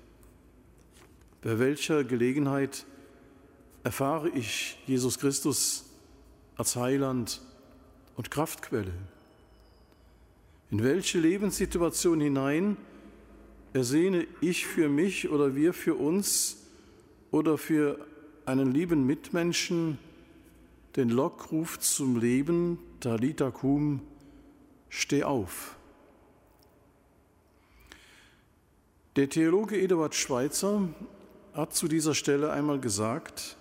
Bei 1.42 1.60
welcher 1.60 2.02
Gelegenheit 2.02 2.84
erfahre 3.84 4.30
ich 4.30 4.78
Jesus 4.88 5.20
Christus 5.20 5.84
als 6.56 6.74
Heiland 6.74 7.40
und 8.16 8.32
Kraftquelle. 8.32 8.92
In 10.72 10.82
welche 10.82 11.20
Lebenssituation 11.20 12.20
hinein 12.20 12.76
ersehne 13.74 14.26
ich 14.40 14.66
für 14.66 14.88
mich 14.88 15.28
oder 15.28 15.54
wir 15.54 15.72
für 15.72 15.94
uns 15.94 16.66
oder 17.30 17.56
für 17.56 18.04
einen 18.44 18.72
lieben 18.72 19.06
Mitmenschen 19.06 19.98
den 20.98 21.10
Lockruf 21.10 21.78
zum 21.78 22.18
Leben, 22.18 22.78
Talita 22.98 23.52
Kum, 23.52 24.02
steh 24.88 25.22
auf. 25.22 25.76
Der 29.14 29.28
Theologe 29.28 29.80
Eduard 29.80 30.16
Schweitzer 30.16 30.88
hat 31.54 31.72
zu 31.72 31.86
dieser 31.86 32.14
Stelle 32.14 32.50
einmal 32.50 32.80
gesagt, 32.80 33.56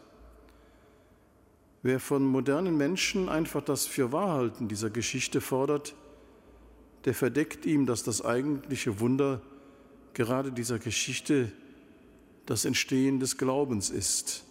Wer 1.84 2.00
von 2.00 2.26
modernen 2.26 2.76
Menschen 2.76 3.30
einfach 3.30 3.64
das 3.64 3.86
Fürwahrhalten 3.86 4.68
dieser 4.68 4.90
Geschichte 4.90 5.40
fordert, 5.40 5.96
der 7.06 7.14
verdeckt 7.14 7.68
ihm, 7.68 7.86
dass 7.86 8.04
das 8.04 8.26
eigentliche 8.26 9.00
Wunder 9.00 9.42
gerade 10.16 10.52
dieser 10.52 10.80
Geschichte 10.80 11.52
das 12.48 12.66
Entstehen 12.66 13.20
des 13.20 13.38
Glaubens 13.38 13.92
ist, 13.92 14.47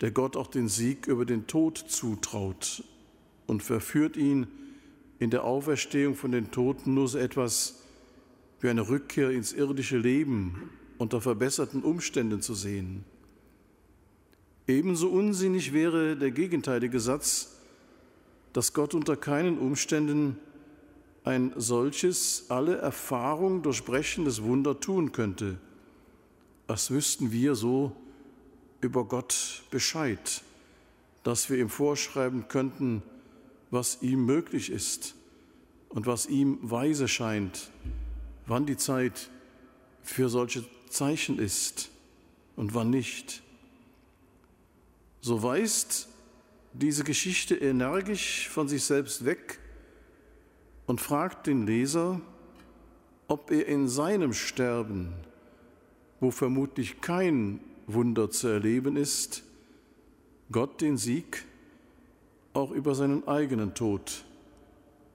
der 0.00 0.10
Gott 0.10 0.36
auch 0.36 0.46
den 0.46 0.68
Sieg 0.68 1.06
über 1.06 1.24
den 1.24 1.46
Tod 1.46 1.78
zutraut 1.78 2.84
und 3.46 3.62
verführt 3.62 4.16
ihn 4.16 4.46
in 5.18 5.30
der 5.30 5.44
Auferstehung 5.44 6.14
von 6.14 6.32
den 6.32 6.50
Toten 6.50 6.94
nur 6.94 7.08
so 7.08 7.18
etwas 7.18 7.82
wie 8.60 8.68
eine 8.68 8.88
Rückkehr 8.88 9.30
ins 9.30 9.52
irdische 9.52 9.98
Leben 9.98 10.70
unter 10.98 11.20
verbesserten 11.20 11.82
Umständen 11.82 12.42
zu 12.42 12.54
sehen. 12.54 13.04
Ebenso 14.66 15.08
unsinnig 15.08 15.72
wäre 15.72 16.16
der 16.16 16.30
gegenteilige 16.30 17.00
Satz, 17.00 17.56
dass 18.52 18.74
Gott 18.74 18.94
unter 18.94 19.16
keinen 19.16 19.58
Umständen 19.58 20.36
ein 21.24 21.52
solches 21.56 22.46
alle 22.48 22.76
Erfahrung 22.76 23.62
durchbrechendes 23.62 24.42
Wunder 24.42 24.78
tun 24.80 25.12
könnte. 25.12 25.58
Als 26.66 26.90
wüssten 26.90 27.32
wir 27.32 27.54
so 27.54 27.92
über 28.80 29.04
Gott 29.04 29.62
Bescheid, 29.70 30.42
dass 31.22 31.50
wir 31.50 31.58
ihm 31.58 31.68
vorschreiben 31.68 32.48
könnten, 32.48 33.02
was 33.70 34.02
ihm 34.02 34.24
möglich 34.24 34.70
ist 34.70 35.14
und 35.88 36.06
was 36.06 36.26
ihm 36.26 36.58
weise 36.62 37.08
scheint, 37.08 37.70
wann 38.46 38.66
die 38.66 38.76
Zeit 38.76 39.30
für 40.02 40.28
solche 40.28 40.64
Zeichen 40.88 41.38
ist 41.38 41.90
und 42.56 42.74
wann 42.74 42.90
nicht. 42.90 43.42
So 45.20 45.42
weist 45.42 46.08
diese 46.72 47.04
Geschichte 47.04 47.56
energisch 47.56 48.48
von 48.48 48.68
sich 48.68 48.84
selbst 48.84 49.24
weg 49.24 49.58
und 50.86 51.00
fragt 51.00 51.46
den 51.46 51.66
Leser, 51.66 52.20
ob 53.26 53.50
er 53.50 53.66
in 53.66 53.88
seinem 53.88 54.32
Sterben, 54.32 55.12
wo 56.20 56.30
vermutlich 56.30 57.00
kein 57.00 57.60
Wunder 57.88 58.30
zu 58.30 58.48
erleben 58.48 58.96
ist, 58.96 59.42
Gott 60.52 60.80
den 60.80 60.96
Sieg 60.96 61.44
auch 62.52 62.70
über 62.70 62.94
seinen 62.94 63.26
eigenen 63.26 63.74
Tod 63.74 64.24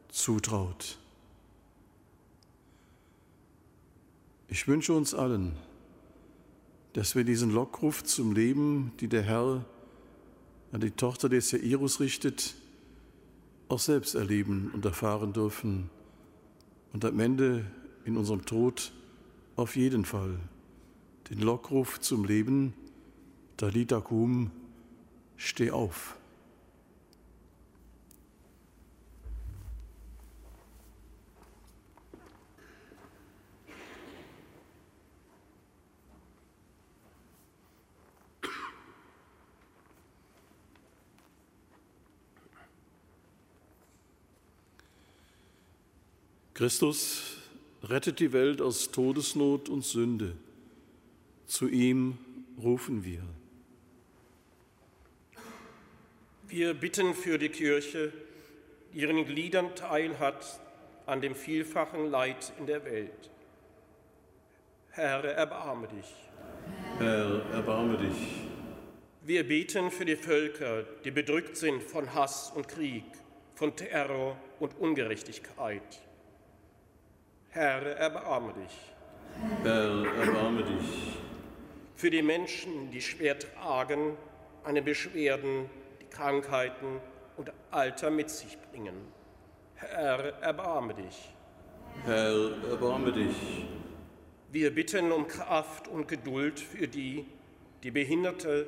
zutraut. 0.09 0.97
Ich 4.47 4.67
wünsche 4.67 4.93
uns 4.93 5.13
allen, 5.13 5.53
dass 6.93 7.15
wir 7.15 7.23
diesen 7.23 7.51
Lockruf 7.51 8.03
zum 8.03 8.33
Leben, 8.33 8.91
die 8.99 9.07
der 9.07 9.23
Herr 9.23 9.65
an 10.71 10.81
die 10.81 10.91
Tochter 10.91 11.29
des 11.29 11.51
Jairus 11.51 11.99
richtet, 11.99 12.55
auch 13.69 13.79
selbst 13.79 14.15
erleben 14.15 14.71
und 14.73 14.85
erfahren 14.85 15.33
dürfen 15.33 15.89
und 16.91 17.05
am 17.05 17.19
Ende 17.19 17.65
in 18.05 18.17
unserem 18.17 18.45
Tod 18.45 18.91
auf 19.55 19.75
jeden 19.75 20.05
Fall 20.05 20.39
den 21.29 21.39
Lockruf 21.39 21.99
zum 21.99 22.25
Leben, 22.25 22.73
Talita 23.57 24.01
Kum, 24.01 24.51
steh 25.37 25.71
auf. 25.71 26.17
Christus 46.53 47.23
rettet 47.83 48.19
die 48.19 48.31
Welt 48.31 48.61
aus 48.61 48.91
Todesnot 48.91 49.67
und 49.67 49.83
Sünde. 49.83 50.33
Zu 51.45 51.67
ihm 51.69 52.17
rufen 52.61 53.03
wir. 53.03 53.21
Wir 56.47 56.73
bitten 56.73 57.13
für 57.13 57.37
die 57.37 57.49
Kirche, 57.49 58.13
die 58.93 58.99
ihren 58.99 59.25
Gliedern 59.25 59.75
teilhat 59.75 60.59
an 61.05 61.21
dem 61.21 61.35
vielfachen 61.35 62.09
Leid 62.09 62.53
in 62.59 62.67
der 62.67 62.85
Welt. 62.85 63.31
Herr, 64.91 65.23
erbarme 65.23 65.87
dich. 65.87 66.13
Herr, 66.99 67.41
erbarme 67.51 67.97
dich. 67.97 68.43
Wir 69.23 69.47
beten 69.47 69.89
für 69.89 70.05
die 70.05 70.15
Völker, 70.15 70.83
die 71.03 71.11
bedrückt 71.11 71.57
sind 71.57 71.81
von 71.81 72.13
Hass 72.13 72.51
und 72.53 72.67
Krieg, 72.67 73.05
von 73.55 73.75
Terror 73.75 74.37
und 74.59 74.77
Ungerechtigkeit. 74.79 76.01
Herr, 77.49 77.81
erbarme 77.97 78.53
dich. 78.53 78.93
Herr, 79.63 80.05
erbarme 80.05 80.63
dich. 80.63 81.22
Für 82.03 82.11
die 82.11 82.21
Menschen, 82.21 82.91
die 82.91 83.01
schwer 83.01 83.39
tragen, 83.39 84.17
eine 84.65 84.81
Beschwerden, 84.81 85.69
die 86.01 86.05
Krankheiten 86.07 86.99
und 87.37 87.53
Alter 87.71 88.09
mit 88.09 88.29
sich 88.29 88.57
bringen. 88.59 88.93
Herr, 89.75 90.33
erbarme 90.41 90.95
dich. 90.95 91.33
Herr, 92.03 92.57
erbarme 92.69 93.13
dich. 93.13 93.65
Wir 94.51 94.75
bitten 94.75 95.13
um 95.13 95.29
Kraft 95.29 95.87
und 95.87 96.09
Geduld 96.09 96.59
für 96.59 96.89
die, 96.89 97.25
die 97.83 97.91
behinderte, 97.91 98.67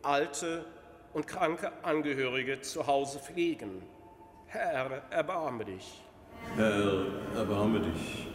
alte 0.00 0.64
und 1.12 1.26
kranke 1.26 1.70
Angehörige 1.82 2.62
zu 2.62 2.86
Hause 2.86 3.18
pflegen. 3.18 3.82
Herr, 4.46 5.02
erbarme 5.10 5.66
dich. 5.66 6.00
Herr, 6.56 7.04
erbarme 7.36 7.80
dich. 7.80 8.29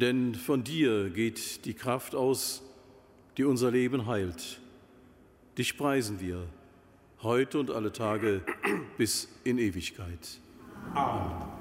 Denn 0.00 0.36
von 0.36 0.62
dir 0.62 1.10
geht 1.10 1.64
die 1.64 1.74
Kraft 1.74 2.14
aus, 2.14 2.62
die 3.36 3.42
unser 3.42 3.72
Leben 3.72 4.06
heilt. 4.06 4.60
Dich 5.58 5.76
preisen 5.76 6.20
wir, 6.20 6.46
heute 7.24 7.58
und 7.58 7.72
alle 7.72 7.90
Tage 7.90 8.42
bis 8.96 9.28
in 9.42 9.58
Ewigkeit. 9.58 10.38
Amen. 10.94 11.57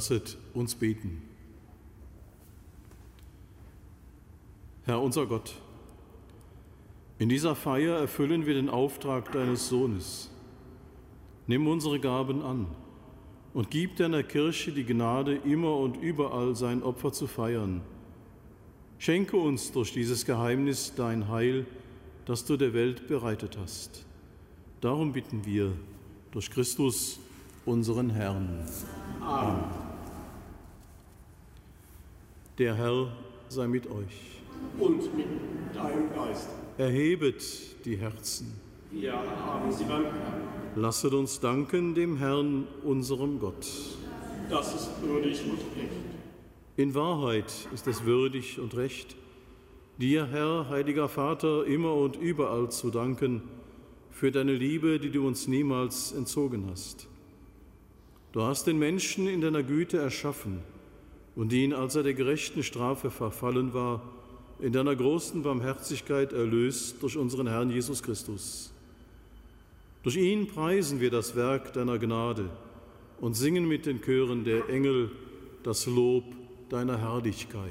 Lasset 0.00 0.38
uns 0.54 0.74
beten. 0.74 1.20
Herr 4.86 5.02
unser 5.02 5.26
Gott, 5.26 5.52
in 7.18 7.28
dieser 7.28 7.54
Feier 7.54 7.98
erfüllen 7.98 8.46
wir 8.46 8.54
den 8.54 8.70
Auftrag 8.70 9.30
deines 9.32 9.68
Sohnes. 9.68 10.30
Nimm 11.46 11.66
unsere 11.66 12.00
Gaben 12.00 12.40
an 12.40 12.66
und 13.52 13.70
gib 13.70 13.96
deiner 13.96 14.22
Kirche 14.22 14.72
die 14.72 14.84
Gnade, 14.84 15.34
immer 15.34 15.76
und 15.76 15.98
überall 15.98 16.56
sein 16.56 16.82
Opfer 16.82 17.12
zu 17.12 17.26
feiern. 17.26 17.82
Schenke 18.96 19.36
uns 19.36 19.70
durch 19.70 19.92
dieses 19.92 20.24
Geheimnis 20.24 20.94
dein 20.96 21.28
Heil, 21.28 21.66
das 22.24 22.46
du 22.46 22.56
der 22.56 22.72
Welt 22.72 23.06
bereitet 23.06 23.58
hast. 23.60 24.06
Darum 24.80 25.12
bitten 25.12 25.44
wir 25.44 25.74
durch 26.30 26.50
Christus, 26.50 27.20
unseren 27.66 28.08
Herrn. 28.08 28.66
Amen. 29.20 29.89
Der 32.60 32.74
Herr 32.74 33.10
sei 33.48 33.66
mit 33.68 33.86
euch. 33.86 34.42
Und 34.78 35.16
mit 35.16 35.28
deinem 35.72 36.12
Geist. 36.14 36.50
Erhebet 36.76 37.42
die 37.86 37.96
Herzen. 37.96 38.52
Wir 38.90 39.14
haben 39.14 39.72
sie 39.72 39.84
beim 39.84 40.04
Herrn. 40.04 40.42
Lasset 40.76 41.14
uns 41.14 41.40
danken 41.40 41.94
dem 41.94 42.18
Herrn, 42.18 42.66
unserem 42.84 43.38
Gott. 43.38 43.66
Das 44.50 44.74
ist 44.74 44.90
würdig 45.00 45.42
und 45.44 45.58
recht. 45.74 45.90
In 46.76 46.94
Wahrheit 46.94 47.50
ist 47.72 47.86
es 47.86 48.04
würdig 48.04 48.60
und 48.60 48.76
recht, 48.76 49.16
dir, 49.96 50.26
Herr, 50.26 50.68
heiliger 50.68 51.08
Vater, 51.08 51.64
immer 51.64 51.94
und 51.94 52.16
überall 52.16 52.70
zu 52.70 52.90
danken 52.90 53.40
für 54.10 54.30
deine 54.30 54.52
Liebe, 54.52 55.00
die 55.00 55.10
du 55.10 55.26
uns 55.26 55.48
niemals 55.48 56.12
entzogen 56.12 56.66
hast. 56.70 57.08
Du 58.32 58.42
hast 58.42 58.66
den 58.66 58.78
Menschen 58.78 59.28
in 59.28 59.40
deiner 59.40 59.62
Güte 59.62 59.96
erschaffen 59.96 60.62
und 61.36 61.52
ihn, 61.52 61.72
als 61.72 61.94
er 61.96 62.02
der 62.02 62.14
gerechten 62.14 62.62
Strafe 62.62 63.10
verfallen 63.10 63.72
war, 63.72 64.02
in 64.58 64.72
deiner 64.72 64.94
großen 64.94 65.42
Barmherzigkeit 65.42 66.32
erlöst 66.32 67.02
durch 67.02 67.16
unseren 67.16 67.46
Herrn 67.46 67.70
Jesus 67.70 68.02
Christus. 68.02 68.72
Durch 70.02 70.16
ihn 70.16 70.46
preisen 70.46 71.00
wir 71.00 71.10
das 71.10 71.36
Werk 71.36 71.72
deiner 71.72 71.98
Gnade 71.98 72.50
und 73.20 73.34
singen 73.34 73.66
mit 73.66 73.86
den 73.86 74.00
Chören 74.00 74.44
der 74.44 74.68
Engel 74.68 75.10
das 75.62 75.86
Lob 75.86 76.24
deiner 76.68 76.98
Herrlichkeit. 76.98 77.70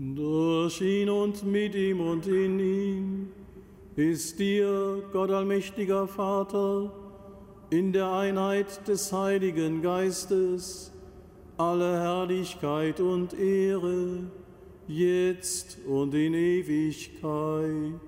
Durch 0.00 0.80
ihn 0.80 1.10
und 1.10 1.44
mit 1.44 1.74
ihm 1.74 2.00
und 2.00 2.24
in 2.28 2.60
ihm 2.60 3.28
ist 3.96 4.38
dir, 4.38 5.02
Gott 5.12 5.32
allmächtiger 5.32 6.06
Vater, 6.06 6.92
in 7.70 7.92
der 7.92 8.12
Einheit 8.12 8.86
des 8.86 9.12
Heiligen 9.12 9.82
Geistes 9.82 10.92
alle 11.56 12.00
Herrlichkeit 12.00 13.00
und 13.00 13.34
Ehre, 13.34 14.20
jetzt 14.86 15.78
und 15.84 16.14
in 16.14 16.34
Ewigkeit. 16.34 18.00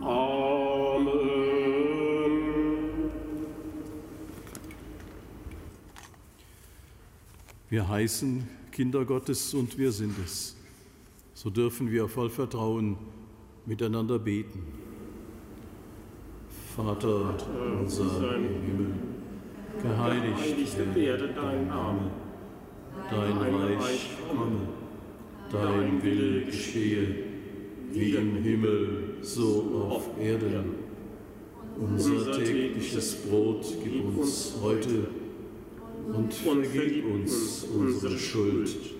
Amen. 0.00 1.12
Wir 7.68 7.88
heißen 7.88 8.48
Kinder 8.72 9.04
Gottes 9.04 9.54
und 9.54 9.78
wir 9.78 9.92
sind 9.92 10.18
es 10.18 10.56
so 11.42 11.48
dürfen 11.48 11.90
wir 11.90 12.06
voll 12.06 12.28
Vertrauen 12.28 12.98
miteinander 13.64 14.18
beten. 14.18 14.60
Vater 16.76 17.34
unser 17.80 18.36
im 18.36 18.60
Himmel, 18.66 18.92
geheiligt 19.82 20.94
werde 20.94 21.30
dein 21.34 21.66
Name, 21.66 22.10
dein 23.10 23.38
Reich 23.38 24.10
komme, 24.28 24.68
dein 25.50 26.02
Wille 26.02 26.44
geschehe, 26.44 27.06
wie 27.90 28.16
im 28.16 28.36
Himmel, 28.36 29.14
so 29.22 29.88
auf 29.88 30.10
Erden. 30.20 30.74
Unser 31.80 32.32
tägliches 32.32 33.16
Brot 33.16 33.64
gib 33.82 34.18
uns 34.18 34.58
heute 34.62 35.06
und 36.12 36.34
vergib 36.34 37.06
uns 37.06 37.66
unsere 37.74 38.18
Schuld 38.18 38.99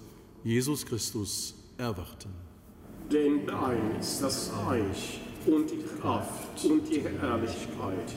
Jesus 0.43 0.85
Christus, 0.85 1.55
erwarten. 1.77 2.29
Denn 3.11 3.45
dein 3.45 3.99
ist 3.99 4.21
das 4.21 4.51
Reich 4.65 5.19
und 5.45 5.69
die 5.69 5.83
Kraft 5.99 6.63
und 6.65 6.87
die 6.89 7.01
Herrlichkeit 7.01 8.15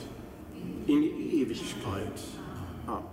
in 0.87 1.03
Ewigkeit. 1.03 2.19
Amen. 2.87 3.05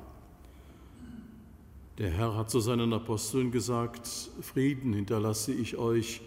Der 1.98 2.10
Herr 2.10 2.36
hat 2.36 2.50
zu 2.50 2.60
seinen 2.60 2.92
Aposteln 2.92 3.50
gesagt, 3.50 4.08
Frieden 4.40 4.94
hinterlasse 4.94 5.52
ich 5.52 5.76
euch, 5.76 6.20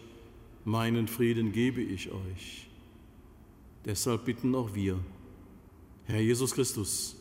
meinen 0.63 1.07
Frieden 1.07 1.51
gebe 1.51 1.81
ich 1.81 2.11
euch. 2.11 2.67
Deshalb 3.83 4.25
bitten 4.25 4.55
auch 4.55 4.73
wir, 4.73 4.99
Herr 6.05 6.21
Jesus 6.21 6.53
Christus, 6.53 7.15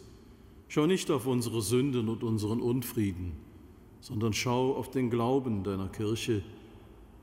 schau 0.69 0.87
nicht 0.87 1.11
auf 1.11 1.27
unsere 1.27 1.63
Sünden 1.63 2.09
und 2.09 2.23
unseren 2.23 2.61
Unfrieden, 2.61 3.33
sondern 4.05 4.35
schau 4.35 4.77
auf 4.77 4.91
den 4.91 5.09
Glauben 5.09 5.65
deiner 5.65 5.89
Kirche 5.89 6.43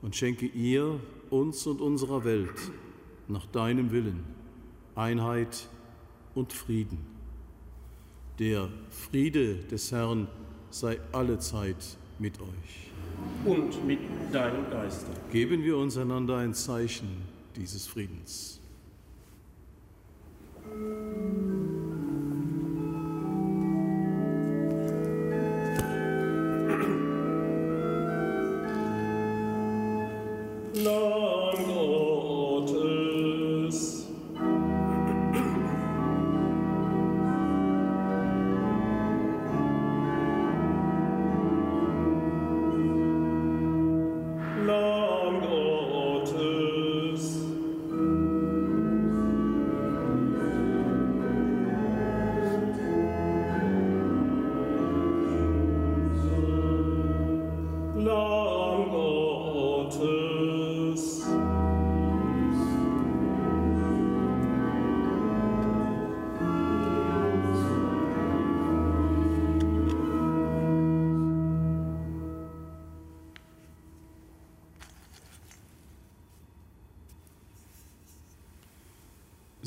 und 0.02 0.16
schenke 0.16 0.46
ihr, 0.46 0.98
uns 1.30 1.64
und 1.68 1.80
unserer 1.80 2.24
Welt 2.24 2.72
nach 3.28 3.46
deinem 3.46 3.92
Willen 3.92 4.24
Einheit 4.96 5.68
und 6.34 6.52
Frieden. 6.52 6.98
Der 8.40 8.68
Friede 8.90 9.54
des 9.70 9.92
Herrn 9.92 10.26
sei 10.70 10.98
allezeit 11.12 11.96
mit 12.18 12.40
euch. 12.40 12.90
Und 13.44 13.86
mit 13.86 14.00
deinem 14.32 14.68
Geiste. 14.68 15.06
Geben 15.30 15.62
wir 15.62 15.76
uns 15.76 15.96
einander 15.96 16.38
ein 16.38 16.52
Zeichen 16.52 17.22
dieses 17.54 17.86
Friedens. 17.86 18.60
Lord. 30.74 31.51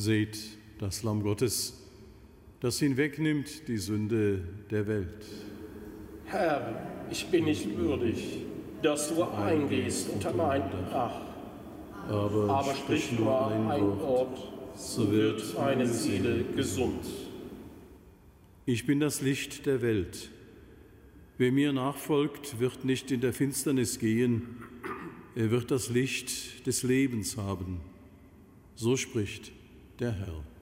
Seht 0.05 0.37
das 0.77 1.01
Lamm 1.01 1.23
Gottes, 1.23 1.81
das 2.59 2.77
hinwegnimmt 2.77 3.67
die 3.67 3.79
Sünde 3.79 4.39
der 4.69 4.85
Welt. 4.85 5.25
Herr, 6.25 7.07
ich 7.09 7.25
bin 7.25 7.45
nicht 7.45 7.75
würdig, 7.75 8.45
dass 8.83 9.09
du 9.09 9.23
eingehst 9.23 10.11
unter 10.11 10.31
mein 10.31 10.61
Dach. 10.91 11.21
Aber, 12.07 12.49
Aber 12.51 12.75
sprich 12.75 13.13
nur 13.13 13.47
ein 13.47 13.81
Wort, 13.99 14.37
so 14.75 15.11
wird 15.11 15.41
meine 15.57 15.87
Seele 15.87 16.43
gesund. 16.55 17.03
Ich 18.67 18.85
bin 18.85 18.99
das 18.99 19.21
Licht 19.21 19.65
der 19.65 19.81
Welt. 19.81 20.29
Wer 21.39 21.51
mir 21.51 21.73
nachfolgt, 21.73 22.59
wird 22.59 22.85
nicht 22.85 23.09
in 23.09 23.21
der 23.21 23.33
Finsternis 23.33 23.97
gehen, 23.97 24.43
er 25.35 25.49
wird 25.49 25.71
das 25.71 25.89
Licht 25.89 26.67
des 26.67 26.83
Lebens 26.83 27.37
haben. 27.37 27.81
So 28.75 28.97
spricht 28.97 29.51
der 29.99 30.11
Herr. 30.11 30.54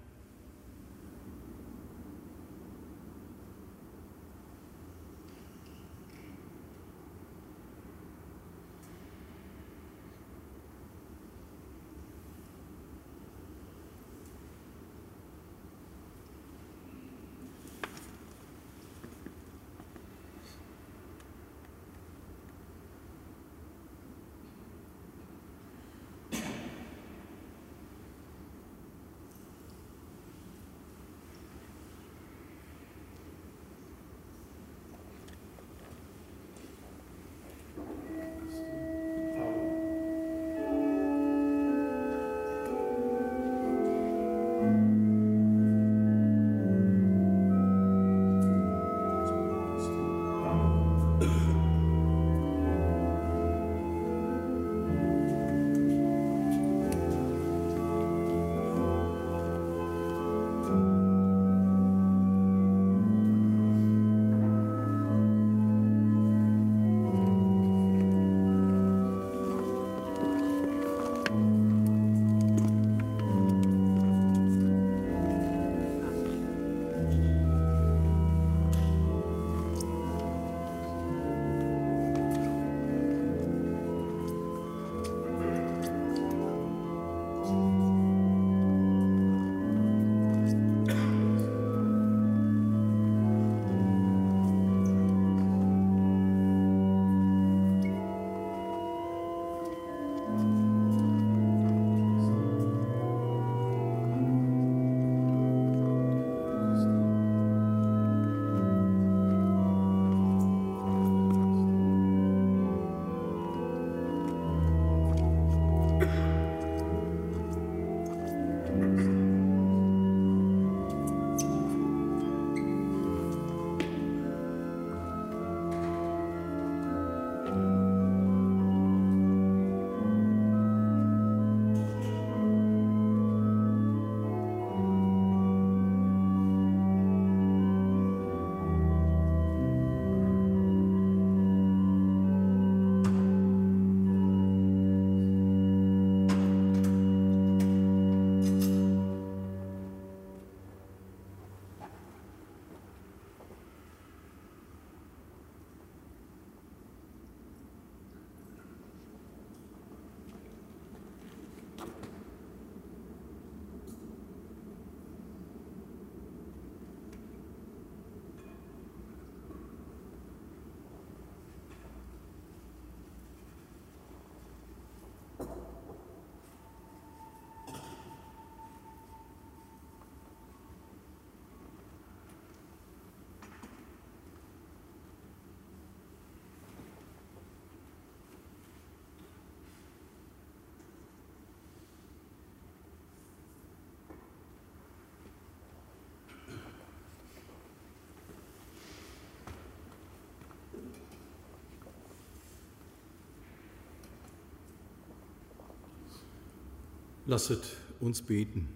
Lasset 207.25 207.61
uns 207.99 208.21
beten. 208.21 208.67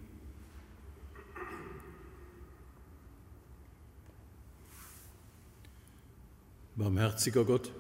Barmherziger 6.75 7.43
Gott, 7.43 7.71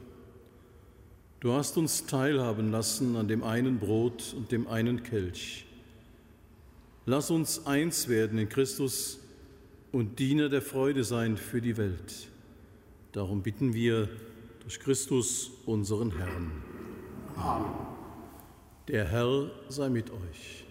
du 1.39 1.53
hast 1.53 1.77
uns 1.77 2.05
teilhaben 2.07 2.71
lassen 2.71 3.15
an 3.15 3.27
dem 3.27 3.43
einen 3.43 3.79
Brot 3.79 4.33
und 4.35 4.51
dem 4.51 4.67
einen 4.67 5.03
Kelch. 5.03 5.65
Lass 7.05 7.29
uns 7.29 7.65
eins 7.65 8.09
werden 8.09 8.37
in 8.37 8.49
Christus 8.49 9.19
und 9.93 10.19
Diener 10.19 10.49
der 10.49 10.61
Freude 10.61 11.03
sein 11.03 11.37
für 11.37 11.61
die 11.61 11.77
Welt. 11.77 12.27
Darum 13.13 13.43
bitten 13.43 13.73
wir 13.73 14.09
durch 14.59 14.79
Christus, 14.79 15.51
unseren 15.65 16.17
Herrn. 16.17 16.51
Amen. 17.37 17.86
Der 18.87 19.05
Herr 19.05 19.51
sei 19.67 19.89
mit 19.89 20.09
euch. 20.11 20.63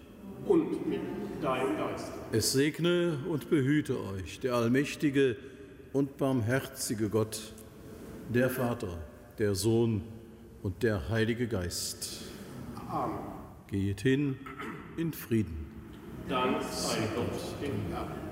Und 0.47 0.89
mit 0.89 1.01
deinem 1.43 1.77
Geist. 1.77 2.13
Es 2.33 2.53
segne 2.53 3.19
und 3.29 3.51
behüte 3.51 4.01
euch 4.01 4.41
der 4.41 4.55
allmächtige 4.55 5.37
und 5.93 6.17
barmherzige 6.17 7.11
Gott, 7.11 7.53
der 8.31 8.49
Vater, 8.49 8.99
der 9.39 9.55
Sohn 9.55 10.03
und 10.63 10.83
der 10.83 11.11
Heilige 11.11 11.47
Geist. 11.47 12.23
Amen. 12.89 13.19
Geht 13.71 14.01
hin 14.01 14.39
in 14.97 15.13
Frieden. 15.13 15.67
Dank 16.27 16.63
sei 16.63 16.97
Gott 17.15 17.63
dem 17.63 17.93
Herrn. 17.93 18.27